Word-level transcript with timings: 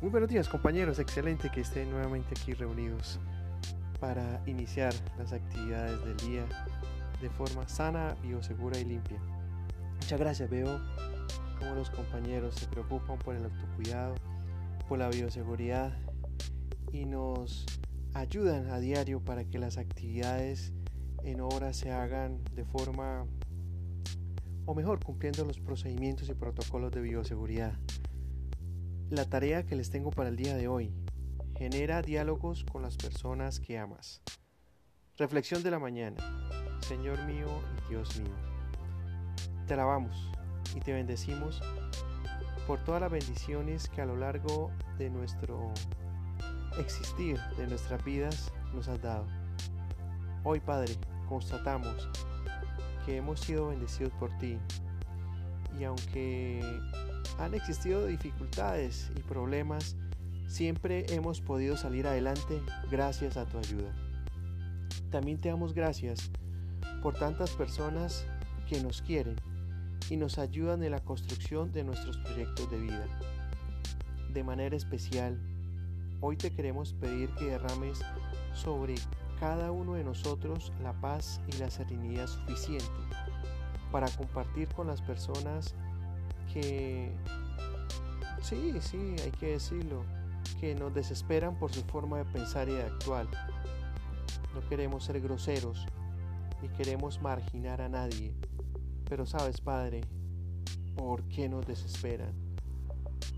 Muy 0.00 0.08
buenos 0.08 0.30
días 0.30 0.48
compañeros, 0.48 0.98
excelente 0.98 1.50
que 1.50 1.60
estén 1.60 1.90
nuevamente 1.90 2.30
aquí 2.30 2.54
reunidos 2.54 3.20
para 4.00 4.42
iniciar 4.46 4.94
las 5.18 5.34
actividades 5.34 6.02
del 6.02 6.16
día 6.16 6.46
de 7.20 7.28
forma 7.28 7.68
sana, 7.68 8.16
biosegura 8.22 8.78
y 8.78 8.86
limpia. 8.86 9.18
Muchas 9.96 10.18
gracias, 10.18 10.48
veo 10.48 10.80
cómo 11.58 11.74
los 11.74 11.90
compañeros 11.90 12.54
se 12.54 12.66
preocupan 12.68 13.18
por 13.18 13.34
el 13.34 13.44
autocuidado, 13.44 14.14
por 14.88 14.98
la 14.98 15.10
bioseguridad 15.10 15.92
y 16.94 17.04
nos 17.04 17.66
ayudan 18.14 18.70
a 18.70 18.78
diario 18.78 19.20
para 19.22 19.44
que 19.44 19.58
las 19.58 19.76
actividades 19.76 20.72
en 21.24 21.42
obra 21.42 21.74
se 21.74 21.92
hagan 21.92 22.42
de 22.54 22.64
forma 22.64 23.26
o 24.64 24.74
mejor 24.74 25.04
cumpliendo 25.04 25.44
los 25.44 25.60
procedimientos 25.60 26.30
y 26.30 26.32
protocolos 26.32 26.90
de 26.90 27.02
bioseguridad. 27.02 27.74
La 29.10 29.24
tarea 29.24 29.66
que 29.66 29.74
les 29.74 29.90
tengo 29.90 30.12
para 30.12 30.28
el 30.28 30.36
día 30.36 30.54
de 30.54 30.68
hoy. 30.68 30.94
Genera 31.58 32.00
diálogos 32.00 32.64
con 32.64 32.82
las 32.82 32.96
personas 32.96 33.58
que 33.58 33.76
amas. 33.76 34.22
Reflexión 35.16 35.64
de 35.64 35.72
la 35.72 35.80
mañana. 35.80 36.16
Señor 36.86 37.20
mío 37.24 37.48
y 37.74 37.90
Dios 37.90 38.20
mío. 38.20 38.36
Te 39.66 39.74
alabamos 39.74 40.30
y 40.76 40.80
te 40.80 40.92
bendecimos 40.92 41.60
por 42.68 42.84
todas 42.84 43.00
las 43.00 43.10
bendiciones 43.10 43.88
que 43.88 44.00
a 44.00 44.06
lo 44.06 44.14
largo 44.14 44.70
de 44.96 45.10
nuestro 45.10 45.74
existir, 46.78 47.36
de 47.56 47.66
nuestras 47.66 48.04
vidas, 48.04 48.52
nos 48.72 48.86
has 48.86 49.02
dado. 49.02 49.26
Hoy, 50.44 50.60
Padre, 50.60 50.94
constatamos 51.28 52.08
que 53.04 53.16
hemos 53.16 53.40
sido 53.40 53.70
bendecidos 53.70 54.12
por 54.20 54.30
ti 54.38 54.56
y 55.76 55.82
aunque 55.82 56.60
han 57.38 57.54
existido 57.54 58.06
dificultades 58.06 59.10
y 59.16 59.20
problemas, 59.20 59.96
siempre 60.46 61.06
hemos 61.14 61.40
podido 61.40 61.76
salir 61.76 62.06
adelante 62.06 62.60
gracias 62.90 63.36
a 63.36 63.46
tu 63.46 63.58
ayuda. 63.58 63.92
También 65.10 65.40
te 65.40 65.48
damos 65.48 65.74
gracias 65.74 66.30
por 67.02 67.14
tantas 67.14 67.50
personas 67.50 68.26
que 68.68 68.82
nos 68.82 69.02
quieren 69.02 69.36
y 70.08 70.16
nos 70.16 70.38
ayudan 70.38 70.82
en 70.82 70.92
la 70.92 71.00
construcción 71.00 71.72
de 71.72 71.84
nuestros 71.84 72.18
proyectos 72.18 72.70
de 72.70 72.78
vida. 72.78 73.06
De 74.32 74.44
manera 74.44 74.76
especial, 74.76 75.38
hoy 76.20 76.36
te 76.36 76.52
queremos 76.52 76.92
pedir 76.94 77.30
que 77.34 77.46
derrames 77.46 78.00
sobre 78.52 78.94
cada 79.38 79.72
uno 79.72 79.94
de 79.94 80.04
nosotros 80.04 80.72
la 80.82 80.92
paz 81.00 81.40
y 81.48 81.56
la 81.58 81.70
serenidad 81.70 82.26
suficiente 82.26 82.86
para 83.90 84.08
compartir 84.10 84.68
con 84.68 84.86
las 84.86 85.00
personas 85.00 85.74
que, 86.52 87.10
sí, 88.42 88.72
sí, 88.80 89.16
hay 89.22 89.30
que 89.32 89.52
decirlo, 89.52 90.04
que 90.60 90.74
nos 90.74 90.94
desesperan 90.94 91.58
por 91.58 91.72
su 91.72 91.82
forma 91.82 92.18
de 92.18 92.24
pensar 92.24 92.68
y 92.68 92.72
de 92.72 92.82
actuar. 92.82 93.26
No 94.54 94.68
queremos 94.68 95.04
ser 95.04 95.20
groseros, 95.20 95.86
ni 96.62 96.68
queremos 96.68 97.20
marginar 97.20 97.80
a 97.80 97.88
nadie. 97.88 98.34
Pero 99.08 99.26
sabes, 99.26 99.60
Padre, 99.60 100.02
¿por 100.96 101.22
qué 101.24 101.48
nos 101.48 101.66
desesperan? 101.66 102.32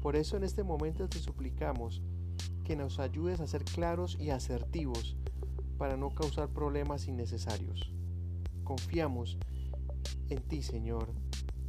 Por 0.03 0.17
eso 0.17 0.37
en 0.37 0.45
este 0.45 0.65
momento 0.65 1.09
te 1.09 1.19
suplicamos 1.19 2.03
que 2.65 2.77
nos 2.77 2.99
ayudes 2.99 3.41
a 3.41 3.47
ser 3.47 3.65
claros 3.65 4.17
y 4.19 4.31
asertivos 4.31 5.17
para 5.79 5.97
no 5.97 6.11
causar 6.11 6.49
problemas 6.49 7.09
innecesarios. 7.09 7.93
Confiamos 8.65 9.39
en 10.29 10.41
ti, 10.43 10.63
Señor, 10.63 11.13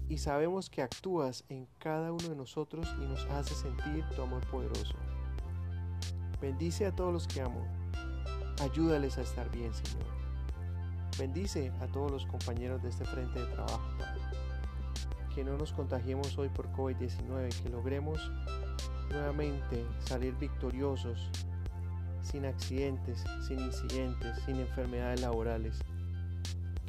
y 0.10 0.18
sabemos 0.18 0.70
que 0.70 0.82
actúas 0.82 1.44
en 1.50 1.68
cada 1.80 2.12
uno 2.12 2.30
de 2.30 2.36
nosotros 2.36 2.88
y 3.02 3.06
nos 3.06 3.26
hace 3.26 3.56
sentir 3.56 4.06
tu 4.16 4.22
amor 4.22 4.46
poderoso. 4.48 4.96
Bendice 6.42 6.86
a 6.86 6.96
todos 6.96 7.14
los 7.14 7.28
que 7.28 7.42
amo. 7.42 7.66
Ayúdales 8.62 9.18
a 9.18 9.22
estar 9.22 9.50
bien, 9.50 9.74
Señor. 9.74 10.06
Bendice 11.18 11.72
a 11.80 11.88
todos 11.88 12.12
los 12.12 12.26
compañeros 12.26 12.82
de 12.82 12.90
este 12.90 13.06
frente 13.06 13.40
de 13.40 13.46
trabajo, 13.48 13.82
Que 15.34 15.44
no 15.44 15.58
nos 15.58 15.74
contagiemos 15.74 16.38
hoy 16.38 16.50
por 16.50 16.72
COVID-19, 16.74 17.62
que 17.62 17.70
logremos 17.70 18.32
nuevamente 19.10 19.86
salir 20.00 20.36
victoriosos, 20.36 21.30
sin 22.22 22.46
accidentes, 22.46 23.24
sin 23.48 23.60
incidentes, 23.60 24.38
sin 24.46 24.60
enfermedades 24.60 25.22
laborales 25.22 25.83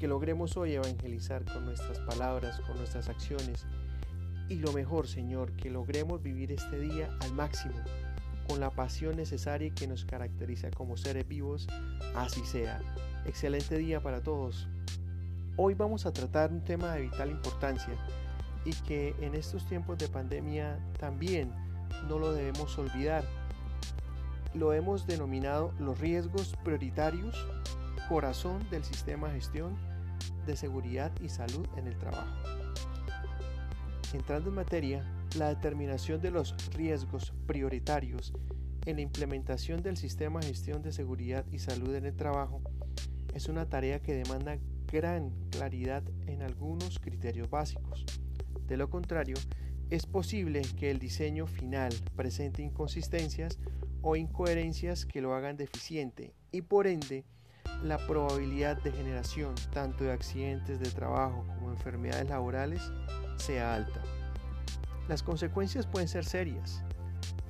que 0.04 0.08
logremos 0.08 0.58
hoy 0.58 0.74
evangelizar 0.74 1.46
con 1.50 1.64
nuestras 1.64 1.98
palabras, 2.00 2.60
con 2.66 2.76
nuestras 2.76 3.08
acciones. 3.08 3.64
Y 4.50 4.56
lo 4.56 4.70
mejor, 4.74 5.08
Señor, 5.08 5.52
que 5.52 5.70
logremos 5.70 6.22
vivir 6.22 6.52
este 6.52 6.78
día 6.78 7.08
al 7.22 7.32
máximo, 7.32 7.74
con 8.46 8.60
la 8.60 8.68
pasión 8.68 9.16
necesaria 9.16 9.74
que 9.74 9.86
nos 9.86 10.04
caracteriza 10.04 10.70
como 10.70 10.98
seres 10.98 11.26
vivos, 11.26 11.66
así 12.14 12.44
sea. 12.44 12.82
Excelente 13.24 13.78
día 13.78 14.02
para 14.02 14.22
todos. 14.22 14.68
Hoy 15.56 15.72
vamos 15.72 16.04
a 16.04 16.12
tratar 16.12 16.52
un 16.52 16.62
tema 16.62 16.92
de 16.92 17.00
vital 17.00 17.30
importancia 17.30 17.94
y 18.66 18.74
que 18.86 19.16
en 19.22 19.34
estos 19.34 19.66
tiempos 19.66 19.96
de 19.96 20.08
pandemia 20.08 20.78
también 20.98 21.50
no 22.10 22.18
lo 22.18 22.34
debemos 22.34 22.76
olvidar. 22.76 23.24
Lo 24.52 24.74
hemos 24.74 25.06
denominado 25.06 25.72
los 25.78 25.98
riesgos 25.98 26.54
prioritarios, 26.62 27.46
corazón 28.06 28.68
del 28.68 28.84
sistema 28.84 29.28
de 29.28 29.36
gestión 29.36 29.93
de 30.44 30.56
seguridad 30.56 31.12
y 31.20 31.28
salud 31.28 31.66
en 31.76 31.86
el 31.86 31.98
trabajo. 31.98 32.34
Entrando 34.12 34.50
en 34.50 34.54
materia, 34.54 35.04
la 35.36 35.48
determinación 35.48 36.20
de 36.20 36.30
los 36.30 36.54
riesgos 36.74 37.32
prioritarios 37.46 38.32
en 38.86 38.96
la 38.96 39.02
implementación 39.02 39.82
del 39.82 39.96
sistema 39.96 40.40
de 40.40 40.48
gestión 40.48 40.82
de 40.82 40.92
seguridad 40.92 41.44
y 41.50 41.58
salud 41.58 41.94
en 41.94 42.06
el 42.06 42.14
trabajo 42.14 42.62
es 43.34 43.48
una 43.48 43.68
tarea 43.68 44.00
que 44.00 44.14
demanda 44.14 44.58
gran 44.92 45.30
claridad 45.50 46.04
en 46.26 46.42
algunos 46.42 47.00
criterios 47.00 47.50
básicos. 47.50 48.04
De 48.68 48.76
lo 48.76 48.88
contrario, 48.90 49.36
es 49.90 50.06
posible 50.06 50.62
que 50.78 50.90
el 50.90 50.98
diseño 50.98 51.46
final 51.46 51.92
presente 52.14 52.62
inconsistencias 52.62 53.58
o 54.02 54.16
incoherencias 54.16 55.06
que 55.06 55.20
lo 55.20 55.34
hagan 55.34 55.56
deficiente 55.56 56.34
y 56.52 56.62
por 56.62 56.86
ende 56.86 57.24
la 57.82 57.98
probabilidad 58.06 58.80
de 58.82 58.92
generación 58.92 59.54
tanto 59.72 60.04
de 60.04 60.12
accidentes 60.12 60.80
de 60.80 60.90
trabajo 60.90 61.44
como 61.54 61.70
enfermedades 61.70 62.28
laborales 62.28 62.82
sea 63.36 63.74
alta. 63.74 64.00
Las 65.08 65.22
consecuencias 65.22 65.86
pueden 65.86 66.08
ser 66.08 66.24
serias. 66.24 66.82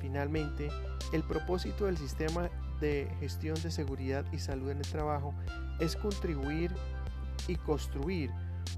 Finalmente, 0.00 0.70
el 1.12 1.22
propósito 1.22 1.86
del 1.86 1.96
sistema 1.96 2.50
de 2.80 3.08
gestión 3.20 3.54
de 3.62 3.70
seguridad 3.70 4.24
y 4.32 4.38
salud 4.38 4.70
en 4.70 4.78
el 4.78 4.88
trabajo 4.88 5.34
es 5.78 5.96
contribuir 5.96 6.72
y 7.46 7.56
construir 7.56 8.30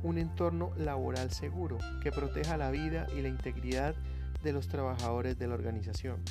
un 0.02 0.18
entorno 0.18 0.72
laboral 0.76 1.30
seguro 1.30 1.78
que 2.02 2.12
proteja 2.12 2.56
la 2.56 2.70
vida 2.70 3.06
y 3.16 3.22
la 3.22 3.28
integridad 3.28 3.94
de 4.42 4.52
los 4.52 4.68
trabajadores 4.68 5.38
de 5.38 5.48
la 5.48 5.54
organización. 5.54 6.22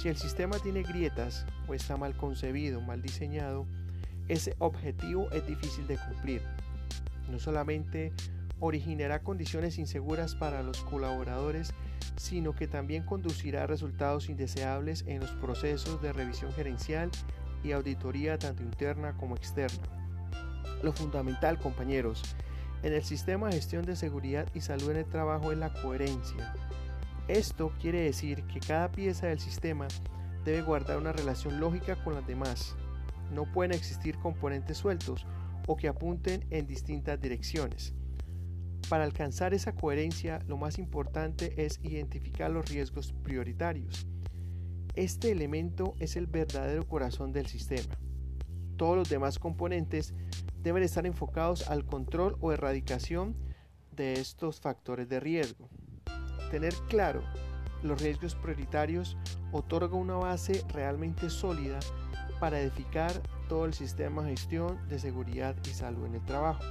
Si 0.00 0.08
el 0.08 0.16
sistema 0.16 0.58
tiene 0.58 0.82
grietas 0.82 1.46
o 1.68 1.74
está 1.74 1.96
mal 1.96 2.16
concebido, 2.16 2.80
mal 2.80 3.02
diseñado, 3.02 3.66
ese 4.28 4.54
objetivo 4.58 5.30
es 5.30 5.46
difícil 5.46 5.86
de 5.86 5.98
cumplir. 5.98 6.42
No 7.30 7.38
solamente 7.38 8.12
originará 8.60 9.20
condiciones 9.20 9.78
inseguras 9.78 10.34
para 10.34 10.62
los 10.62 10.80
colaboradores, 10.82 11.72
sino 12.16 12.54
que 12.54 12.66
también 12.66 13.04
conducirá 13.04 13.64
a 13.64 13.66
resultados 13.66 14.28
indeseables 14.28 15.04
en 15.06 15.20
los 15.20 15.30
procesos 15.32 16.00
de 16.00 16.12
revisión 16.12 16.52
gerencial 16.52 17.10
y 17.62 17.72
auditoría 17.72 18.38
tanto 18.38 18.62
interna 18.62 19.16
como 19.16 19.36
externa. 19.36 19.82
Lo 20.82 20.92
fundamental, 20.92 21.58
compañeros, 21.58 22.22
en 22.82 22.92
el 22.92 23.02
sistema 23.02 23.48
de 23.48 23.54
gestión 23.54 23.84
de 23.84 23.96
seguridad 23.96 24.46
y 24.54 24.60
salud 24.60 24.90
en 24.90 24.98
el 24.98 25.06
trabajo 25.06 25.52
es 25.52 25.58
la 25.58 25.72
coherencia. 25.72 26.54
Esto 27.28 27.72
quiere 27.80 28.02
decir 28.02 28.44
que 28.44 28.60
cada 28.60 28.92
pieza 28.92 29.26
del 29.28 29.40
sistema 29.40 29.88
debe 30.44 30.60
guardar 30.60 30.98
una 30.98 31.12
relación 31.12 31.58
lógica 31.58 31.96
con 32.04 32.14
las 32.14 32.26
demás, 32.26 32.76
no 33.30 33.50
pueden 33.50 33.72
existir 33.72 34.18
componentes 34.18 34.78
sueltos 34.78 35.26
o 35.66 35.76
que 35.76 35.88
apunten 35.88 36.46
en 36.50 36.66
distintas 36.66 37.20
direcciones. 37.20 37.94
Para 38.88 39.04
alcanzar 39.04 39.54
esa 39.54 39.74
coherencia, 39.74 40.40
lo 40.46 40.56
más 40.56 40.78
importante 40.78 41.64
es 41.64 41.80
identificar 41.82 42.50
los 42.50 42.68
riesgos 42.68 43.12
prioritarios. 43.22 44.06
Este 44.94 45.32
elemento 45.32 45.94
es 45.98 46.16
el 46.16 46.26
verdadero 46.26 46.86
corazón 46.86 47.32
del 47.32 47.46
sistema. 47.46 47.94
Todos 48.76 48.96
los 48.96 49.08
demás 49.08 49.38
componentes 49.38 50.14
deben 50.62 50.82
estar 50.82 51.06
enfocados 51.06 51.68
al 51.70 51.84
control 51.86 52.36
o 52.40 52.52
erradicación 52.52 53.36
de 53.92 54.14
estos 54.14 54.60
factores 54.60 55.08
de 55.08 55.20
riesgo. 55.20 55.68
Tener 56.50 56.74
claro 56.88 57.22
los 57.82 58.00
riesgos 58.00 58.34
prioritarios 58.34 59.16
otorga 59.52 59.96
una 59.96 60.14
base 60.14 60.64
realmente 60.72 61.30
sólida 61.30 61.78
para 62.44 62.60
edificar 62.60 63.10
todo 63.48 63.64
el 63.64 63.72
sistema 63.72 64.22
de 64.22 64.32
gestión 64.32 64.78
de 64.90 64.98
seguridad 64.98 65.56
y 65.66 65.70
salud 65.70 66.04
en 66.04 66.16
el 66.16 66.26
trabajo. 66.26 66.62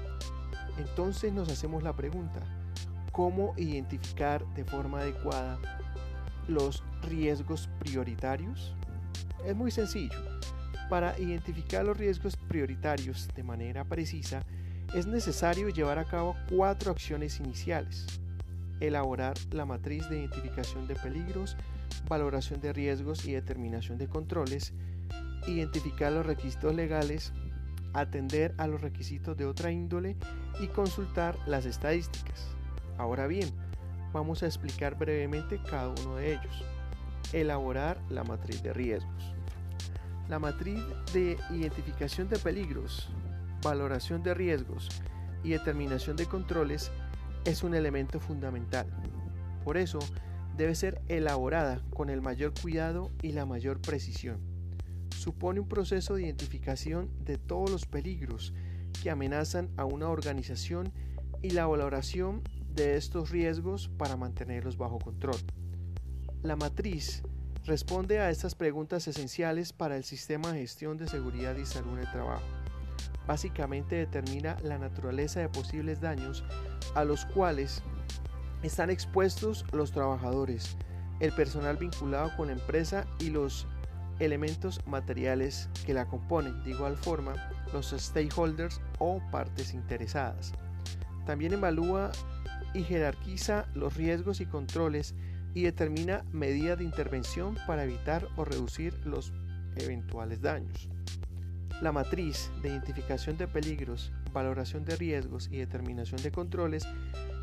Entonces 0.78 1.34
nos 1.34 1.50
hacemos 1.50 1.82
la 1.82 1.94
pregunta, 1.94 2.42
¿cómo 3.12 3.56
identificar 3.58 4.46
de 4.54 4.66
forma 4.66 5.00
adecuada 5.00 5.58
los 6.48 6.84
riesgos 7.10 7.68
prioritarios? 7.80 8.76
Es 9.44 9.56
muy 9.56 9.72
sencillo. 9.72 10.20
Para 10.92 11.18
identificar 11.18 11.84
los 11.84 11.98
riesgos 11.98 12.38
prioritarios 12.38 13.28
de 13.36 13.42
manera 13.42 13.84
precisa, 13.84 14.46
es 14.94 15.08
necesario 15.08 15.70
llevar 15.70 15.98
a 15.98 16.06
cabo 16.06 16.36
cuatro 16.56 16.92
acciones 16.92 17.40
iniciales. 17.40 18.06
Elaborar 18.80 19.34
la 19.50 19.66
matriz 19.66 20.08
de 20.08 20.20
identificación 20.20 20.86
de 20.86 20.94
peligros, 20.94 21.58
valoración 22.08 22.62
de 22.62 22.74
riesgos 22.74 23.26
y 23.26 23.32
determinación 23.32 23.98
de 23.98 24.08
controles, 24.08 24.72
identificar 25.48 26.12
los 26.12 26.26
requisitos 26.26 26.74
legales, 26.74 27.34
atender 27.94 28.54
a 28.58 28.68
los 28.68 28.82
requisitos 28.82 29.38
de 29.38 29.46
otra 29.46 29.72
índole 29.72 30.18
y 30.60 30.68
consultar 30.68 31.38
las 31.46 31.66
estadísticas. 31.66 32.48
Ahora 32.98 33.28
bien, 33.28 33.50
vamos 34.12 34.44
a 34.44 34.46
explicar 34.46 34.96
brevemente 34.98 35.60
cada 35.70 35.90
uno 35.90 36.16
de 36.16 36.34
ellos. 36.34 36.66
Elaborar 37.32 38.00
la 38.10 38.24
matriz 38.24 38.62
de 38.62 38.74
riesgos. 38.74 39.34
La 40.30 40.40
matriz 40.40 40.80
de 41.14 41.38
identificación 41.52 42.30
de 42.30 42.40
peligros, 42.40 43.10
valoración 43.62 44.24
de 44.24 44.34
riesgos 44.34 44.90
y 45.44 45.50
determinación 45.50 46.16
de 46.16 46.26
controles 46.26 46.92
es 47.46 47.64
un 47.64 47.76
elemento 47.76 48.20
fundamental. 48.20 48.88
Por 49.64 49.78
eso, 49.78 50.00
debe 50.56 50.76
ser 50.76 51.02
elaborada 51.08 51.82
con 51.90 52.10
el 52.10 52.22
mayor 52.22 52.54
cuidado 52.60 53.12
y 53.22 53.32
la 53.32 53.46
mayor 53.46 53.82
precisión. 53.82 54.53
Supone 55.24 55.62
un 55.62 55.70
proceso 55.70 56.16
de 56.16 56.24
identificación 56.24 57.10
de 57.24 57.38
todos 57.38 57.72
los 57.72 57.86
peligros 57.86 58.54
que 59.02 59.10
amenazan 59.10 59.70
a 59.78 59.86
una 59.86 60.10
organización 60.10 60.92
y 61.42 61.52
la 61.52 61.66
valoración 61.66 62.42
de 62.76 62.98
estos 62.98 63.30
riesgos 63.30 63.88
para 63.98 64.18
mantenerlos 64.18 64.76
bajo 64.76 65.00
control. 65.00 65.38
La 66.42 66.58
matriz 66.58 67.24
responde 67.64 68.20
a 68.20 68.32
estas 68.32 68.54
preguntas 68.54 69.08
esenciales 69.08 69.72
para 69.72 69.96
el 69.96 70.04
sistema 70.04 70.52
de 70.52 70.60
gestión 70.60 70.98
de 70.98 71.08
seguridad 71.08 71.56
y 71.56 71.66
salud 71.66 71.94
en 71.94 72.00
el 72.00 72.12
trabajo. 72.12 72.44
Básicamente 73.26 73.96
determina 73.96 74.58
la 74.62 74.78
naturaleza 74.78 75.40
de 75.40 75.48
posibles 75.48 76.02
daños 76.02 76.44
a 76.96 77.06
los 77.06 77.24
cuales 77.28 77.82
están 78.62 78.90
expuestos 78.90 79.64
los 79.72 79.94
trabajadores, 79.94 80.76
el 81.22 81.32
personal 81.32 81.78
vinculado 81.78 82.36
con 82.36 82.48
la 82.48 82.54
empresa 82.54 83.08
y 83.20 83.30
los 83.30 83.68
elementos 84.20 84.80
materiales 84.86 85.70
que 85.86 85.94
la 85.94 86.06
componen, 86.06 86.64
de 86.64 86.72
igual 86.72 86.98
forma 86.98 87.36
los 87.74 87.92
stakeholders 87.98 88.82
o 89.00 89.22
partes 89.32 89.74
interesadas. 89.74 90.54
También 91.26 91.54
evalúa 91.54 92.12
y 92.74 92.84
jerarquiza 92.84 93.66
los 93.74 93.96
riesgos 93.96 94.42
y 94.42 94.46
controles 94.46 95.16
y 95.54 95.64
determina 95.64 96.26
medidas 96.32 96.80
de 96.80 96.84
intervención 96.84 97.58
para 97.68 97.84
evitar 97.84 98.28
o 98.36 98.46
reducir 98.46 98.94
los 99.06 99.32
eventuales 99.76 100.42
daños. 100.42 100.90
La 101.82 101.92
matriz 101.92 102.52
de 102.62 102.70
identificación 102.70 103.38
de 103.38 103.48
peligros, 103.48 104.12
valoración 104.32 104.86
de 104.86 104.96
riesgos 104.96 105.50
y 105.52 105.58
determinación 105.58 106.22
de 106.22 106.32
controles 106.32 106.88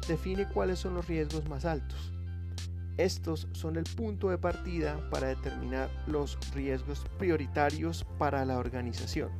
define 0.09 0.47
cuáles 0.49 0.79
son 0.79 0.95
los 0.95 1.07
riesgos 1.07 1.49
más 1.49 1.65
altos. 1.65 2.13
Estos 2.97 3.49
son 3.53 3.77
el 3.77 3.85
punto 3.85 4.29
de 4.29 4.39
partida 4.39 5.09
para 5.11 5.29
determinar 5.29 5.91
los 6.07 6.39
riesgos 6.55 7.05
prioritarios 7.19 8.05
para 8.19 8.45
la 8.45 8.59
organización. 8.59 9.31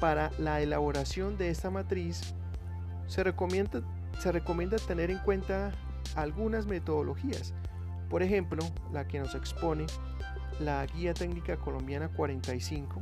Para 0.00 0.30
la 0.38 0.60
elaboración 0.60 1.36
de 1.38 1.50
esta 1.50 1.70
matriz 1.70 2.34
se 3.06 3.22
recomienda, 3.22 3.80
tener 4.86 5.10
en 5.10 5.18
cuenta 5.18 5.72
algunas 6.16 6.66
metodologías. 6.66 7.54
Por 8.08 8.22
ejemplo, 8.22 8.62
la 8.92 9.06
que 9.06 9.20
nos 9.20 9.34
expone 9.34 9.86
la 10.60 10.84
Guía 10.86 11.14
Técnica 11.14 11.56
Colombiana 11.56 12.08
45. 12.08 13.00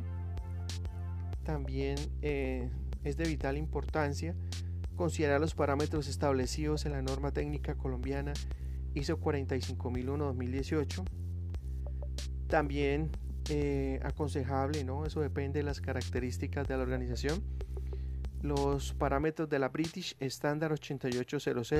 También 1.44 1.96
eh, 2.22 2.68
es 3.02 3.16
de 3.16 3.24
vital 3.24 3.56
importancia 3.56 4.34
considerar 4.96 5.40
los 5.40 5.54
parámetros 5.54 6.08
establecidos 6.08 6.84
en 6.84 6.92
la 6.92 7.00
norma 7.00 7.30
técnica 7.32 7.74
colombiana 7.74 8.34
ISO 8.94 9.18
45001-2018. 9.20 11.04
También 12.48 13.10
eh, 13.48 14.00
aconsejable, 14.02 14.84
¿no? 14.84 15.06
Eso 15.06 15.20
depende 15.20 15.60
de 15.60 15.64
las 15.64 15.80
características 15.80 16.68
de 16.68 16.76
la 16.76 16.82
organización. 16.82 17.42
Los 18.42 18.94
parámetros 18.94 19.48
de 19.48 19.58
la 19.58 19.68
British 19.68 20.16
Standard 20.20 20.72
8800. 20.72 21.74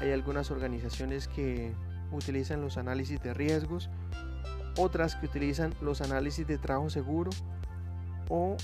Hay 0.00 0.12
algunas 0.12 0.50
organizaciones 0.50 1.28
que 1.28 1.72
utilizan 2.12 2.60
los 2.60 2.76
análisis 2.76 3.22
de 3.22 3.34
riesgos, 3.34 3.88
otras 4.78 5.16
que 5.16 5.26
utilizan 5.26 5.74
los 5.80 6.00
análisis 6.02 6.46
de 6.46 6.58
trabajo 6.58 6.90
seguro 6.90 7.30
o 8.28 8.56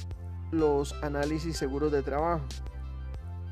los 0.51 0.93
análisis 1.03 1.57
seguros 1.57 1.91
de 1.93 2.03
trabajo. 2.03 2.45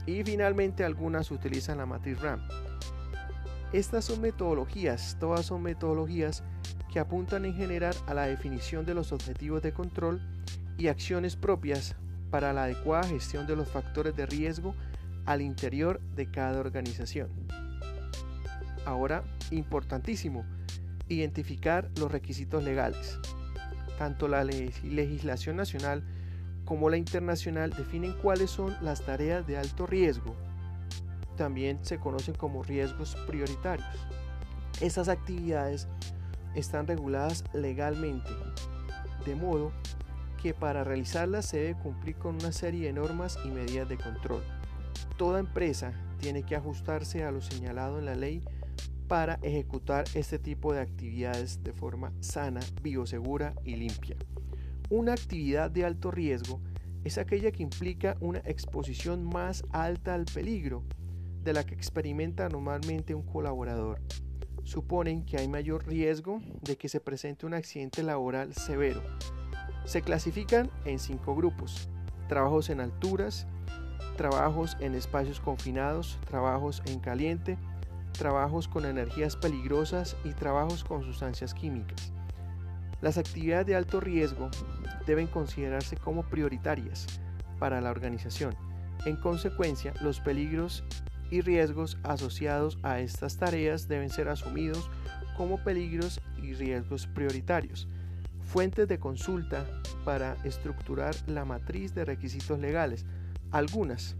Y 0.06 0.22
finalmente 0.22 0.84
algunas 0.84 1.30
utilizan 1.30 1.78
la 1.78 1.86
matriz 1.86 2.20
RAM. 2.20 2.40
Estas 3.72 4.04
son 4.04 4.20
metodologías, 4.20 5.16
todas 5.20 5.46
son 5.46 5.62
metodologías 5.62 6.42
que 6.92 6.98
apuntan 6.98 7.44
en 7.44 7.54
general 7.54 7.94
a 8.06 8.14
la 8.14 8.26
definición 8.26 8.84
de 8.84 8.94
los 8.94 9.12
objetivos 9.12 9.62
de 9.62 9.72
control 9.72 10.20
y 10.76 10.88
acciones 10.88 11.36
propias 11.36 11.94
para 12.30 12.52
la 12.52 12.64
adecuada 12.64 13.04
gestión 13.04 13.46
de 13.46 13.54
los 13.54 13.68
factores 13.68 14.16
de 14.16 14.26
riesgo 14.26 14.74
al 15.24 15.40
interior 15.40 16.00
de 16.16 16.30
cada 16.30 16.58
organización. 16.58 17.28
Ahora, 18.84 19.22
importantísimo, 19.52 20.44
identificar 21.08 21.90
los 21.96 22.10
requisitos 22.10 22.64
legales. 22.64 23.20
Tanto 23.98 24.26
la 24.26 24.42
legislación 24.42 25.56
nacional 25.56 26.02
como 26.64 26.90
la 26.90 26.96
internacional 26.96 27.70
definen 27.70 28.14
cuáles 28.14 28.50
son 28.50 28.74
las 28.80 29.02
tareas 29.04 29.46
de 29.46 29.58
alto 29.58 29.86
riesgo. 29.86 30.34
También 31.40 31.78
se 31.80 31.98
conocen 31.98 32.34
como 32.34 32.62
riesgos 32.62 33.16
prioritarios. 33.26 33.88
Esas 34.82 35.08
actividades 35.08 35.88
están 36.54 36.86
reguladas 36.86 37.44
legalmente, 37.54 38.28
de 39.24 39.34
modo 39.36 39.72
que 40.42 40.52
para 40.52 40.84
realizarlas 40.84 41.46
se 41.46 41.56
debe 41.56 41.80
cumplir 41.80 42.16
con 42.16 42.34
una 42.34 42.52
serie 42.52 42.88
de 42.88 42.92
normas 42.92 43.38
y 43.42 43.48
medidas 43.48 43.88
de 43.88 43.96
control. 43.96 44.42
Toda 45.16 45.40
empresa 45.40 45.94
tiene 46.18 46.42
que 46.42 46.56
ajustarse 46.56 47.24
a 47.24 47.30
lo 47.30 47.40
señalado 47.40 47.98
en 47.98 48.04
la 48.04 48.16
ley 48.16 48.44
para 49.08 49.38
ejecutar 49.40 50.04
este 50.12 50.38
tipo 50.38 50.74
de 50.74 50.80
actividades 50.80 51.64
de 51.64 51.72
forma 51.72 52.12
sana, 52.20 52.60
biosegura 52.82 53.54
y 53.64 53.76
limpia. 53.76 54.16
Una 54.90 55.14
actividad 55.14 55.70
de 55.70 55.86
alto 55.86 56.10
riesgo 56.10 56.60
es 57.02 57.16
aquella 57.16 57.50
que 57.50 57.62
implica 57.62 58.18
una 58.20 58.40
exposición 58.40 59.24
más 59.24 59.64
alta 59.72 60.12
al 60.12 60.26
peligro 60.26 60.84
de 61.42 61.52
la 61.52 61.64
que 61.64 61.74
experimenta 61.74 62.48
normalmente 62.48 63.14
un 63.14 63.22
colaborador. 63.22 64.00
Suponen 64.64 65.24
que 65.24 65.38
hay 65.38 65.48
mayor 65.48 65.86
riesgo 65.86 66.40
de 66.62 66.76
que 66.76 66.88
se 66.88 67.00
presente 67.00 67.46
un 67.46 67.54
accidente 67.54 68.02
laboral 68.02 68.54
severo. 68.54 69.02
Se 69.84 70.02
clasifican 70.02 70.70
en 70.84 70.98
cinco 70.98 71.34
grupos. 71.34 71.88
Trabajos 72.28 72.70
en 72.70 72.80
alturas, 72.80 73.46
trabajos 74.16 74.76
en 74.80 74.94
espacios 74.94 75.40
confinados, 75.40 76.18
trabajos 76.28 76.82
en 76.86 77.00
caliente, 77.00 77.58
trabajos 78.12 78.68
con 78.68 78.84
energías 78.84 79.36
peligrosas 79.36 80.16
y 80.24 80.32
trabajos 80.34 80.84
con 80.84 81.02
sustancias 81.02 81.54
químicas. 81.54 82.12
Las 83.00 83.16
actividades 83.16 83.66
de 83.66 83.76
alto 83.76 83.98
riesgo 83.98 84.50
deben 85.06 85.26
considerarse 85.26 85.96
como 85.96 86.22
prioritarias 86.22 87.06
para 87.58 87.80
la 87.80 87.90
organización. 87.90 88.54
En 89.06 89.16
consecuencia, 89.16 89.94
los 90.02 90.20
peligros 90.20 90.84
y 91.30 91.40
riesgos 91.40 91.98
asociados 92.02 92.78
a 92.82 93.00
estas 93.00 93.36
tareas 93.36 93.88
deben 93.88 94.10
ser 94.10 94.28
asumidos 94.28 94.90
como 95.36 95.58
peligros 95.58 96.20
y 96.42 96.54
riesgos 96.54 97.06
prioritarios. 97.06 97.88
Fuentes 98.42 98.88
de 98.88 98.98
consulta 98.98 99.64
para 100.04 100.36
estructurar 100.44 101.14
la 101.26 101.44
matriz 101.44 101.94
de 101.94 102.04
requisitos 102.04 102.58
legales. 102.58 103.06
Algunas. 103.50 104.16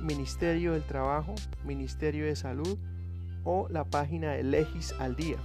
Ministerio 0.00 0.72
del 0.72 0.82
Trabajo, 0.82 1.34
Ministerio 1.64 2.26
de 2.26 2.36
Salud 2.36 2.78
o 3.44 3.68
la 3.70 3.84
página 3.84 4.32
de 4.32 4.42
Legis 4.42 4.92
al 4.98 5.16
Día 5.16 5.38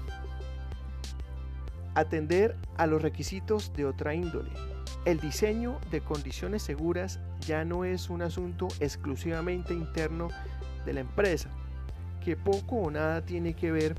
atender 1.96 2.56
a 2.78 2.88
los 2.88 3.02
requisitos 3.02 3.74
de 3.74 3.86
otra 3.86 4.14
índole. 4.16 4.50
El 5.06 5.20
diseño 5.20 5.80
de 5.92 6.02
condiciones 6.02 6.64
seguras 6.64 7.20
ya 7.42 7.66
no 7.66 7.86
es 7.86 8.10
un 8.10 8.22
asunto 8.22 8.68
exclusivamente 8.80 9.74
interno 9.74 10.30
de 10.86 10.94
la 10.94 11.02
empresa, 11.02 11.50
que 12.24 12.36
poco 12.36 12.76
o 12.76 12.92
nada 12.92 13.22
tiene 13.22 13.54
que 13.54 13.72
ver 13.72 13.96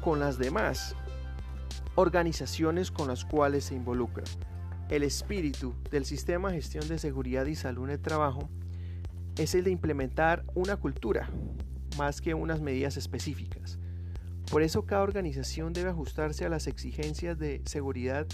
con 0.00 0.20
las 0.20 0.38
demás 0.38 0.94
organizaciones 1.94 2.90
con 2.90 3.08
las 3.08 3.24
cuales 3.24 3.64
se 3.64 3.74
involucra. 3.74 4.24
El 4.88 5.02
espíritu 5.02 5.74
del 5.90 6.04
sistema 6.04 6.50
de 6.50 6.56
gestión 6.56 6.86
de 6.88 6.98
seguridad 6.98 7.46
y 7.46 7.54
salud 7.54 7.84
en 7.84 7.90
el 7.90 8.00
trabajo 8.00 8.48
es 9.36 9.54
el 9.54 9.64
de 9.64 9.70
implementar 9.70 10.44
una 10.54 10.76
cultura 10.76 11.30
más 11.96 12.20
que 12.20 12.34
unas 12.34 12.60
medidas 12.60 12.96
específicas. 12.96 13.78
Por 14.50 14.62
eso 14.62 14.84
cada 14.84 15.02
organización 15.02 15.72
debe 15.72 15.90
ajustarse 15.90 16.44
a 16.44 16.48
las 16.48 16.66
exigencias 16.66 17.38
de 17.38 17.62
seguridad 17.64 18.26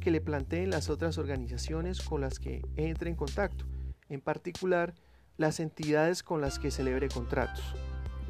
que 0.00 0.10
le 0.10 0.20
planteen 0.20 0.70
las 0.70 0.88
otras 0.88 1.18
organizaciones 1.18 2.00
con 2.00 2.20
las 2.20 2.38
que 2.38 2.62
entre 2.76 3.10
en 3.10 3.16
contacto, 3.16 3.66
en 4.08 4.20
particular 4.20 4.94
las 5.38 5.60
entidades 5.60 6.22
con 6.22 6.42
las 6.42 6.58
que 6.58 6.70
celebre 6.70 7.08
contratos. 7.08 7.64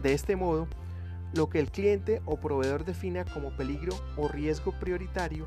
De 0.02 0.12
este 0.12 0.36
modo, 0.36 0.68
lo 1.34 1.48
que 1.48 1.58
el 1.58 1.70
cliente 1.70 2.22
o 2.24 2.38
proveedor 2.38 2.84
defina 2.84 3.24
como 3.24 3.50
peligro 3.56 3.94
o 4.16 4.28
riesgo 4.28 4.72
prioritario 4.78 5.46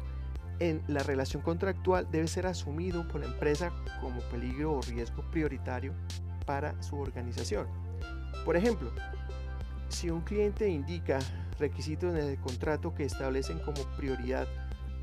en 0.60 0.82
la 0.88 1.02
relación 1.02 1.42
contractual 1.42 2.08
debe 2.12 2.28
ser 2.28 2.46
asumido 2.46 3.08
por 3.08 3.22
la 3.22 3.28
empresa 3.28 3.72
como 4.00 4.20
peligro 4.30 4.74
o 4.74 4.82
riesgo 4.82 5.24
prioritario 5.32 5.94
para 6.46 6.82
su 6.84 7.00
organización. 7.00 7.68
Por 8.46 8.58
ejemplo, 8.58 8.92
si 9.90 10.10
un 10.10 10.22
cliente 10.22 10.68
indica 10.70 11.20
requisitos 11.60 12.14
en 12.16 12.28
el 12.28 12.40
contrato 12.40 12.94
que 12.94 13.06
establecen 13.06 13.60
como 13.60 13.84
prioridad 13.98 14.48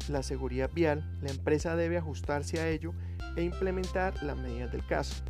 la 0.08 0.22
seguridad 0.22 0.70
vial, 0.72 1.04
la 1.20 1.30
empresa 1.30 1.76
debe 1.76 1.98
ajustarse 1.98 2.60
a 2.60 2.68
ello 2.68 2.94
e 3.36 3.42
implementar 3.42 4.22
las 4.22 4.36
medidas 4.36 4.72
del 4.72 4.86
caso. 4.86 5.22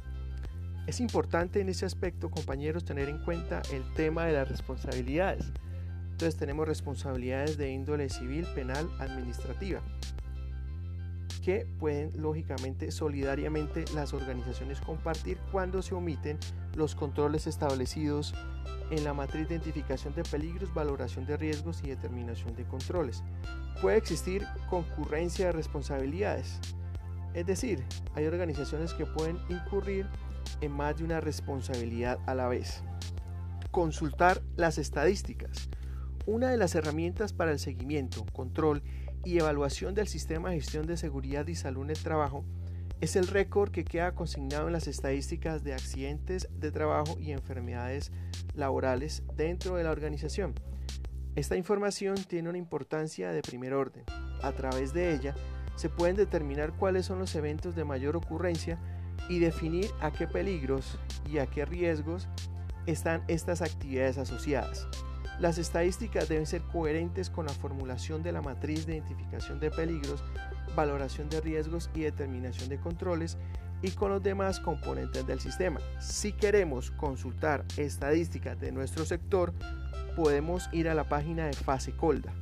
Es 0.89 1.01
importante 1.01 1.61
en 1.61 1.69
ese 1.69 1.85
aspecto, 1.85 2.31
compañeros, 2.31 2.87
tener 2.87 3.11
en 3.11 3.19
cuenta 3.19 3.61
el 3.75 3.85
tema 3.93 4.25
de 4.25 4.33
las 4.33 4.49
responsabilidades. 4.49 5.45
Entonces 6.13 6.37
tenemos 6.37 6.67
responsabilidades 6.67 7.59
de 7.59 7.71
índole 7.71 8.09
civil, 8.09 8.47
penal, 8.55 8.89
administrativa, 8.99 9.83
que 11.45 11.67
pueden 11.79 12.11
lógicamente 12.23 12.91
solidariamente 12.91 13.85
las 13.95 14.15
organizaciones 14.15 14.81
compartir 14.81 15.37
cuando 15.53 15.83
se 15.83 15.95
omiten 15.95 16.39
los 16.75 16.95
controles 16.95 17.47
establecidos 17.47 18.35
en 18.91 19.05
la 19.05 19.13
matriz 19.13 19.47
de 19.47 19.57
identificación 19.57 20.15
de 20.15 20.23
peligros, 20.23 20.73
valoración 20.73 21.27
de 21.27 21.37
riesgos 21.37 21.83
y 21.85 21.89
determinación 21.89 22.57
de 22.57 22.65
controles. 22.65 23.23
Puede 23.83 23.99
existir 23.99 24.47
concurrencia 24.71 25.47
de 25.47 25.53
responsabilidades, 25.53 26.59
es 27.35 27.47
decir, 27.47 27.85
hay 28.15 28.27
organizaciones 28.27 28.95
que 28.95 29.07
pueden 29.07 29.39
incurrir 29.49 30.07
en 30.61 30.73
más 30.73 30.97
de 30.97 31.05
una 31.05 31.21
responsabilidad 31.21 32.19
a 32.27 32.35
la 32.35 32.49
vez. 32.49 32.83
Consultar 33.71 34.43
las 34.57 34.79
estadísticas. 34.79 35.69
Una 36.27 36.51
de 36.51 36.57
las 36.57 36.75
herramientas 36.75 37.33
para 37.33 37.53
el 37.53 37.59
seguimiento, 37.59 38.25
control 38.33 38.83
y 39.25 39.39
evaluación 39.39 39.95
del 39.95 40.09
sistema 40.09 40.51
de 40.51 40.57
gestión 40.57 40.87
de 40.87 40.97
seguridad 40.97 41.47
y 41.47 41.55
salud 41.55 41.85
en 41.85 41.91
el 41.91 42.03
trabajo 42.03 42.45
es 43.01 43.15
el 43.15 43.29
récord 43.29 43.71
que 43.71 43.85
queda 43.85 44.15
consignado 44.15 44.67
en 44.67 44.73
las 44.73 44.89
estadísticas 44.89 45.63
de 45.63 45.73
accidentes 45.73 46.49
de 46.53 46.73
trabajo 46.73 47.17
y 47.21 47.31
enfermedades 47.31 48.11
laborales 48.55 49.23
dentro 49.37 49.77
de 49.77 49.85
la 49.85 49.93
organización. 49.93 50.55
Esta 51.37 51.57
información 51.57 52.17
tiene 52.17 52.49
una 52.49 52.59
importancia 52.59 53.31
de 53.31 53.43
primer 53.43 53.73
orden. 53.73 54.05
A 54.43 54.51
través 54.53 54.93
de 54.93 55.15
ella 55.15 55.37
se 55.77 55.89
pueden 55.89 56.17
determinar 56.17 56.73
cuáles 56.73 57.07
son 57.07 57.21
los 57.21 57.37
eventos 57.37 57.77
de 57.77 57.85
mayor 57.85 58.17
ocurrencia 58.17 58.81
y 59.29 59.39
definir 59.39 59.91
a 60.01 60.11
qué 60.13 60.27
peligros 60.27 60.99
y 61.31 61.39
a 61.39 61.47
qué 61.47 61.65
riesgos 61.65 62.29
están 62.87 63.23
estas 63.29 63.63
actividades 63.63 64.19
asociadas. 64.19 64.87
Las 65.39 65.59
estadísticas 65.59 66.29
deben 66.29 66.47
ser 66.47 66.63
coherentes 66.63 67.31
con 67.31 67.47
la 67.47 67.53
formulación 67.53 68.23
de 68.23 68.33
la 68.33 68.43
matriz 68.43 68.87
de 68.87 68.95
identificación 68.95 69.61
de 69.61 69.71
peligros 69.71 70.25
valoración 70.79 71.29
de 71.29 71.41
riesgos 71.41 71.91
y 71.95 72.03
determinación 72.03 72.69
de 72.69 72.79
controles 72.79 73.37
y 73.83 73.91
con 73.91 74.11
los 74.11 74.23
demás 74.23 74.61
componentes 74.61 75.27
del 75.27 75.41
sistema. 75.41 75.81
Si 76.01 76.33
queremos 76.33 76.91
consultar 76.93 77.65
estadísticas 77.77 78.59
de 78.61 78.73
nuestro 78.73 79.05
sector, 79.05 79.53
podemos 80.17 80.69
ir 80.73 80.89
a 80.89 80.95
la 80.95 81.09
página 81.09 81.47
de 81.47 81.53
Fase 81.53 81.93
Colda. 81.93 82.33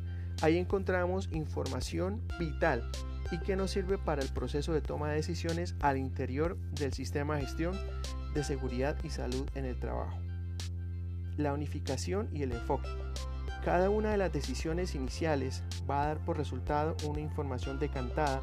Ahí 0.42 0.58
encontramos 0.58 1.30
información 1.32 2.20
vital 2.38 2.90
y 3.30 3.38
que 3.38 3.56
nos 3.56 3.72
sirve 3.72 3.98
para 3.98 4.22
el 4.22 4.28
proceso 4.28 4.72
de 4.72 4.80
toma 4.80 5.08
de 5.08 5.16
decisiones 5.16 5.74
al 5.80 5.96
interior 5.96 6.56
del 6.72 6.92
sistema 6.92 7.36
de 7.36 7.42
gestión 7.42 7.78
de 8.34 8.44
seguridad 8.44 8.96
y 9.02 9.10
salud 9.10 9.48
en 9.54 9.64
el 9.64 9.78
trabajo. 9.78 10.18
La 11.36 11.52
unificación 11.52 12.28
y 12.32 12.42
el 12.42 12.52
enfoque. 12.52 12.88
Cada 13.64 13.90
una 13.90 14.10
de 14.10 14.16
las 14.16 14.32
decisiones 14.32 14.94
iniciales 14.94 15.62
va 15.90 16.02
a 16.02 16.06
dar 16.06 16.24
por 16.24 16.36
resultado 16.36 16.96
una 17.04 17.20
información 17.20 17.78
decantada 17.78 18.40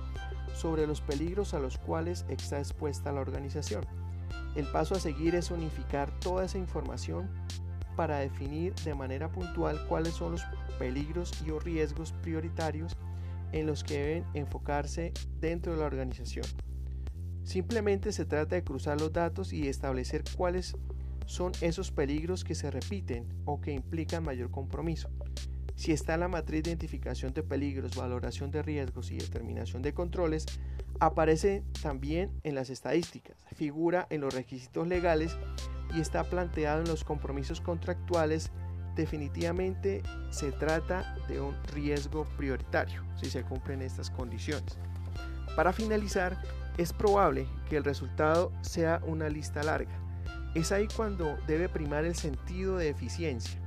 sobre 0.54 0.86
los 0.86 1.02
peligros 1.02 1.54
a 1.54 1.60
los 1.60 1.78
cuales 1.78 2.25
está 2.30 2.60
expuesta 2.60 3.12
la 3.12 3.22
organización. 3.22 3.86
El 4.56 4.66
paso 4.66 4.96
a 4.96 5.00
seguir 5.00 5.36
es 5.36 5.50
unificar 5.50 6.12
toda 6.20 6.46
esa 6.46 6.58
información 6.58 7.30
para 7.96 8.20
definir 8.20 8.74
de 8.75 8.96
manera 8.96 9.32
puntual 9.32 9.86
cuáles 9.88 10.13
son 10.13 10.34
los 10.34 10.44
peligros 10.78 11.32
y 11.46 11.52
o 11.52 11.60
riesgos 11.60 12.12
prioritarios 12.22 12.98
en 13.53 13.65
los 13.65 13.83
que 13.83 13.98
deben 13.98 14.25
enfocarse 14.33 15.13
dentro 15.39 15.74
de 15.74 15.79
la 15.79 15.86
organización. 15.86 16.45
Simplemente 17.43 18.12
se 18.12 18.25
trata 18.25 18.55
de 18.55 18.63
cruzar 18.63 19.00
los 19.00 19.13
datos 19.13 19.53
y 19.53 19.67
establecer 19.67 20.24
cuáles 20.36 20.75
son 21.25 21.53
esos 21.62 21.91
peligros 21.91 22.43
que 22.43 22.55
se 22.55 22.69
repiten 22.69 23.27
o 23.45 23.62
que 23.62 23.72
implican 23.72 24.24
mayor 24.24 24.51
compromiso. 24.51 25.10
Si 25.75 25.91
está 25.91 26.17
la 26.17 26.27
matriz 26.27 26.63
de 26.63 26.69
identificación 26.69 27.33
de 27.33 27.43
peligros, 27.43 27.95
valoración 27.95 28.51
de 28.51 28.62
riesgos 28.62 29.12
y 29.12 29.17
determinación 29.17 29.81
de 29.81 29.93
controles, 29.93 30.45
aparece 31.00 31.63
también 31.81 32.31
en 32.43 32.55
las 32.55 32.69
estadísticas, 32.69 33.38
figura 33.55 34.07
en 34.10 34.22
los 34.22 34.33
requisitos 34.33 34.88
legales 34.88 35.36
y 35.95 36.00
está 36.00 36.24
planteado 36.24 36.81
en 36.81 36.88
los 36.88 37.03
compromisos 37.03 37.60
contractuales. 37.60 38.51
Definitivamente 38.95 40.03
se 40.29 40.51
trata 40.51 41.15
de 41.27 41.41
un 41.41 41.55
riesgo 41.73 42.25
prioritario 42.38 43.03
si 43.19 43.29
se 43.29 43.43
cumplen 43.43 43.81
estas 43.81 44.09
condiciones. 44.09 44.77
Para 45.55 45.73
finalizar, 45.73 46.39
es 46.77 46.93
probable 46.93 47.47
que 47.69 47.77
el 47.77 47.83
resultado 47.83 48.51
sea 48.62 49.01
una 49.05 49.29
lista 49.29 49.63
larga 49.63 50.03
es 50.55 50.71
ahí 50.71 50.88
cuando 50.95 51.38
debe 51.47 51.67
primar 51.67 52.05
el 52.05 52.15
sentido 52.15 52.77
de 52.77 52.89
eficiencia. 52.89 53.59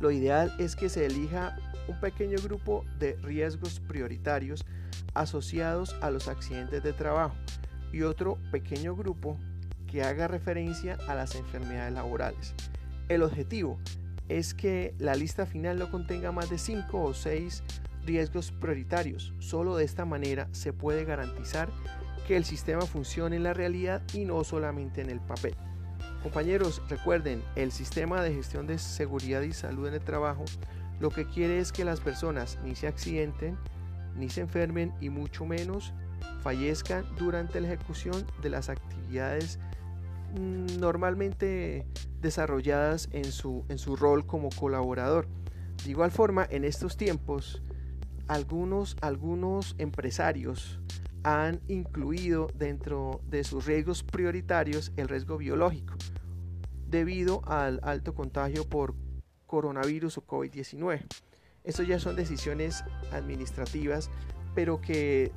Lo 0.00 0.10
ideal 0.10 0.54
es 0.58 0.74
que 0.74 0.88
se 0.88 1.06
elija 1.06 1.56
un 1.86 2.00
pequeño 2.00 2.38
grupo 2.42 2.84
de 2.98 3.16
riesgos 3.22 3.80
prioritarios 3.80 4.64
asociados 5.14 5.94
a 6.00 6.10
los 6.10 6.28
accidentes 6.28 6.82
de 6.82 6.92
trabajo 6.92 7.34
y 7.92 8.02
otro 8.02 8.38
pequeño 8.50 8.96
grupo 8.96 9.38
que 9.86 10.02
haga 10.02 10.26
referencia 10.26 10.98
a 11.06 11.14
las 11.14 11.34
enfermedades 11.36 11.92
laborales. 11.92 12.54
El 13.08 13.22
objetivo 13.22 13.78
es 14.28 14.54
que 14.54 14.94
la 14.98 15.14
lista 15.14 15.46
final 15.46 15.78
no 15.78 15.90
contenga 15.90 16.32
más 16.32 16.48
de 16.50 16.58
5 16.58 17.02
o 17.02 17.14
6 17.14 17.62
riesgos 18.04 18.52
prioritarios. 18.52 19.34
Solo 19.38 19.76
de 19.76 19.84
esta 19.84 20.04
manera 20.04 20.48
se 20.52 20.72
puede 20.72 21.04
garantizar 21.04 21.68
que 22.26 22.36
el 22.36 22.44
sistema 22.44 22.82
funcione 22.82 23.36
en 23.36 23.42
la 23.42 23.54
realidad 23.54 24.02
y 24.14 24.24
no 24.24 24.42
solamente 24.44 25.00
en 25.00 25.10
el 25.10 25.20
papel. 25.20 25.54
Compañeros, 26.22 26.80
recuerden, 26.88 27.42
el 27.56 27.72
sistema 27.72 28.22
de 28.22 28.32
gestión 28.32 28.66
de 28.66 28.78
seguridad 28.78 29.42
y 29.42 29.52
salud 29.52 29.88
en 29.88 29.94
el 29.94 30.00
trabajo 30.00 30.44
lo 31.02 31.10
que 31.10 31.26
quiere 31.26 31.58
es 31.58 31.72
que 31.72 31.84
las 31.84 32.00
personas 32.00 32.60
ni 32.64 32.76
se 32.76 32.86
accidenten, 32.86 33.58
ni 34.16 34.28
se 34.28 34.42
enfermen 34.42 34.92
y 35.00 35.10
mucho 35.10 35.44
menos 35.44 35.92
fallezcan 36.42 37.04
durante 37.16 37.60
la 37.60 37.66
ejecución 37.68 38.24
de 38.40 38.50
las 38.50 38.68
actividades 38.68 39.58
mm, 40.38 40.78
normalmente 40.78 41.86
desarrolladas 42.22 43.08
en 43.12 43.30
su, 43.30 43.64
en 43.68 43.78
su 43.78 43.96
rol 43.96 44.24
como 44.26 44.48
colaborador. 44.48 45.28
De 45.84 45.90
igual 45.90 46.10
forma, 46.10 46.46
en 46.48 46.64
estos 46.64 46.96
tiempos, 46.96 47.62
algunos, 48.28 48.96
algunos 49.02 49.74
empresarios 49.78 50.80
han 51.24 51.60
incluido 51.68 52.48
dentro 52.54 53.20
de 53.28 53.44
sus 53.44 53.66
riesgos 53.66 54.02
prioritarios 54.02 54.92
el 54.96 55.08
riesgo 55.08 55.36
biológico 55.36 55.94
debido 56.88 57.42
al 57.46 57.80
alto 57.82 58.14
contagio 58.14 58.68
por 58.68 58.94
coronavirus 59.46 60.18
o 60.18 60.26
COVID-19. 60.26 61.06
Estas 61.64 61.86
ya 61.86 61.98
son 61.98 62.16
decisiones 62.16 62.84
administrativas, 63.12 64.10
pero 64.54 64.80
que 64.80 65.32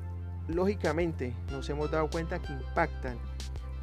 lógicamente 0.47 1.33
nos 1.51 1.69
hemos 1.69 1.89
dado 1.91 2.09
cuenta 2.09 2.41
que 2.41 2.51
impactan 2.51 3.17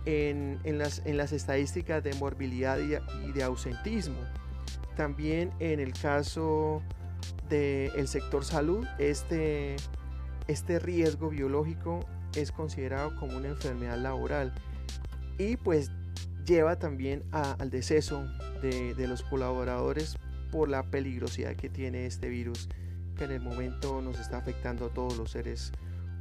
en, 0.04 0.60
las, 0.78 1.02
en 1.04 1.16
las, 1.16 1.32
estadísticas 1.32 2.02
de 2.02 2.14
morbilidad 2.14 2.78
y, 2.78 3.32
de 3.32 3.42
ausentismo. 3.42 4.18
También 4.96 5.52
en 5.58 5.80
el 5.80 5.92
caso 5.92 6.82
del 7.48 8.08
sector 8.08 8.44
salud, 8.44 8.86
este 8.98 9.76
este 10.48 10.78
riesgo 10.78 11.30
biológico 11.30 12.00
es 12.34 12.52
considerado 12.52 13.14
como 13.16 13.36
una 13.36 13.48
enfermedad 13.48 13.98
laboral 13.98 14.52
y 15.38 15.56
pues 15.56 15.90
lleva 16.44 16.78
también 16.78 17.22
al 17.30 17.70
deceso 17.70 18.26
de, 18.60 18.94
de 18.94 19.06
los 19.06 19.22
colaboradores 19.22 20.16
por 20.50 20.68
la 20.68 20.82
peligrosidad 20.82 21.54
que 21.54 21.68
tiene 21.68 22.06
este 22.06 22.28
virus 22.28 22.68
que 23.16 23.24
en 23.24 23.32
el 23.32 23.40
momento 23.40 24.02
nos 24.02 24.18
está 24.18 24.38
afectando 24.38 24.86
a 24.86 24.88
todos 24.88 25.16
los 25.16 25.30
seres 25.30 25.72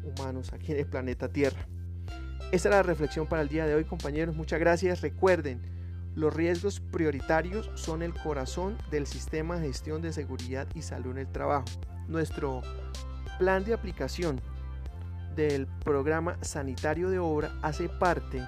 humanos 0.03 0.53
aquí 0.53 0.71
en 0.71 0.79
el 0.79 0.85
planeta 0.85 1.29
Tierra. 1.29 1.67
Esta 2.51 2.67
es 2.67 2.75
la 2.75 2.83
reflexión 2.83 3.27
para 3.27 3.43
el 3.43 3.47
día 3.47 3.65
de 3.65 3.75
hoy 3.75 3.85
compañeros, 3.85 4.35
muchas 4.35 4.59
gracias. 4.59 4.99
Recuerden, 4.99 5.61
Los 6.15 6.33
riesgos 6.33 6.81
prioritarios 6.81 7.71
son 7.75 8.01
el 8.01 8.13
corazón 8.13 8.77
del 8.91 9.07
sistema 9.07 9.57
de 9.57 9.67
gestión 9.67 10.01
de 10.01 10.11
seguridad 10.11 10.67
y 10.75 10.81
salud 10.81 11.11
en 11.11 11.19
el 11.19 11.31
trabajo. 11.31 11.63
Nuestro 12.09 12.61
plan 13.39 13.63
de 13.63 13.73
aplicación 13.73 14.41
del 15.37 15.65
programa 15.85 16.37
sanitario 16.41 17.09
de 17.09 17.19
obra 17.19 17.53
hace 17.61 17.87
parte 17.87 18.45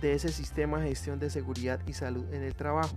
de 0.00 0.14
ese 0.14 0.30
sistema 0.30 0.80
de 0.80 0.88
gestión 0.88 1.20
de 1.20 1.30
seguridad 1.30 1.78
y 1.86 1.92
salud 1.92 2.24
en 2.34 2.42
el 2.42 2.56
trabajo. 2.56 2.96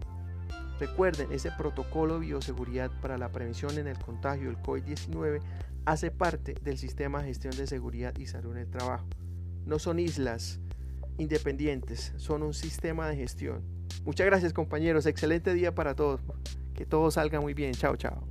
Recuerden, 0.80 1.32
ese 1.32 1.52
protocolo 1.52 2.16
de 2.16 2.22
bioseguridad 2.22 2.90
para 3.04 3.20
la 3.20 3.30
prevención 3.30 3.78
en 3.78 3.86
el 3.86 4.00
contagio 4.00 4.48
del 4.48 4.58
COVID-19 4.58 5.42
hace 5.86 6.10
parte 6.10 6.56
del 6.64 6.80
sistema 6.80 7.20
de 7.20 7.28
gestión 7.28 7.56
de 7.56 7.68
seguridad 7.68 8.18
y 8.18 8.26
salud 8.26 8.54
en 8.54 8.64
el 8.64 8.72
trabajo. 8.72 9.06
No 9.70 9.78
son 9.78 10.00
islas 10.00 10.60
independientes, 11.20 12.12
son 12.18 12.42
un 12.42 12.56
sistema 12.56 13.08
de 13.08 13.16
gestión. 13.16 13.62
Muchas 14.04 14.26
gracias 14.26 14.52
compañeros, 14.52 15.06
excelente 15.06 15.54
día 15.54 15.76
para 15.76 15.94
todos. 15.94 16.22
Que 16.74 16.88
todo 16.88 17.12
salga 17.12 17.40
muy 17.40 17.54
bien. 17.54 17.74
Chao, 17.74 17.96
chao. 17.96 18.28